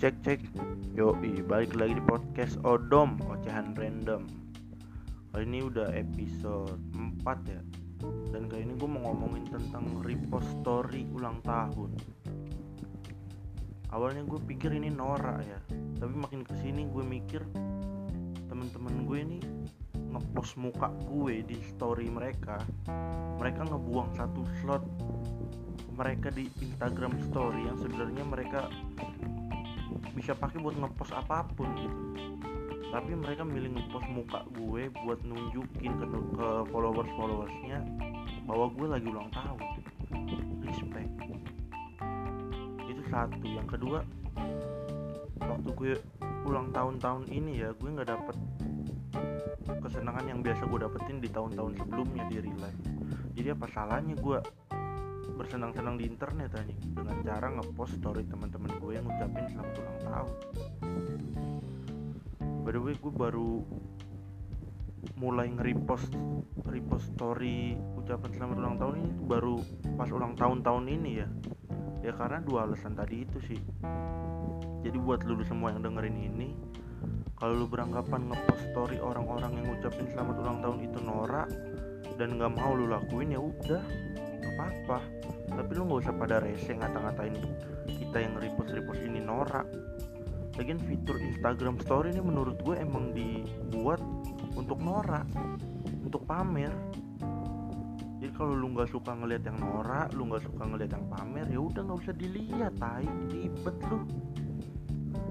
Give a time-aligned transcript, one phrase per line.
[0.00, 0.40] Cek cek.
[0.96, 4.24] Yoi balik lagi di podcast Odom Ocehan Random.
[5.28, 6.80] Kali ini udah episode
[7.20, 7.60] 4 ya.
[8.32, 11.92] Dan kali ini gue mau ngomongin tentang repost story ulang tahun.
[13.92, 15.60] Awalnya gue pikir ini norak ya.
[16.00, 17.44] Tapi makin ke sini gue mikir
[18.48, 19.38] Temen-temen gue ini
[20.16, 22.56] ngepost muka gue di story mereka.
[23.36, 24.80] Mereka ngebuang satu slot
[25.92, 28.72] mereka di Instagram story yang sebenarnya mereka
[30.14, 31.70] bisa pakai buat ngepost apa pun.
[32.90, 37.78] Tapi mereka milih ngepost muka gue buat nunjukin ke, ke followers followersnya
[38.44, 39.60] bahwa gue lagi ulang tahun.
[40.66, 41.10] Respect.
[42.90, 43.46] Itu satu.
[43.46, 43.98] Yang kedua
[45.40, 45.92] waktu gue
[46.50, 48.36] ulang tahun-tahun ini ya gue nggak dapet
[49.80, 52.80] kesenangan yang biasa gue dapetin di tahun-tahun sebelumnya di real life.
[53.38, 54.38] Jadi apa salahnya gue
[55.34, 60.34] bersenang-senang di internet aja dengan cara ngepost story teman-teman gue yang ngucapin selamat ulang tahun.
[62.60, 63.64] By the way, gue baru
[65.16, 66.12] mulai nge-repost
[66.68, 69.56] repost story ucapan selamat ulang tahun ini baru
[69.96, 71.28] pas ulang tahun tahun ini ya.
[72.00, 73.60] Ya karena dua alasan tadi itu sih.
[74.80, 76.56] Jadi buat lu semua yang dengerin ini,
[77.36, 81.48] kalau lu beranggapan ngepost story orang-orang yang ngucapin selamat ulang tahun itu norak
[82.16, 83.84] dan nggak mau lu lakuin ya udah
[84.52, 85.19] apa-apa
[85.50, 87.36] tapi lu nggak usah pada rese ngata-ngatain
[87.86, 89.66] kita yang repost repost ini norak.
[90.58, 94.02] Lagian fitur Instagram Story ini menurut gue emang dibuat
[94.58, 95.24] untuk norak
[96.04, 96.74] untuk pamer.
[98.20, 101.60] Jadi kalau lu nggak suka ngelihat yang norak lu nggak suka ngelihat yang pamer ya
[101.62, 103.98] udah nggak usah dilihat tai ribet lu.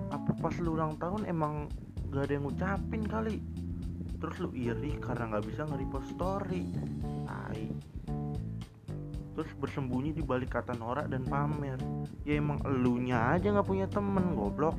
[0.10, 1.70] Apa pas lu ulang tahun emang
[2.10, 3.38] gak ada yang ngucapin kali?
[4.18, 6.66] Terus lu iri karena nggak bisa nge-repost story
[7.30, 7.70] tai
[9.34, 11.78] terus bersembunyi di balik kata norak dan pamer.
[12.24, 14.76] Ya emang elunya aja nggak punya temen goblok